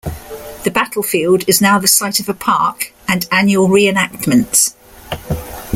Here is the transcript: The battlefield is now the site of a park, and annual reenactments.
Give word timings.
The 0.63 0.71
battlefield 0.71 1.43
is 1.47 1.61
now 1.61 1.77
the 1.77 1.87
site 1.87 2.19
of 2.19 2.27
a 2.27 2.33
park, 2.33 2.91
and 3.07 3.27
annual 3.31 3.67
reenactments. 3.69 4.73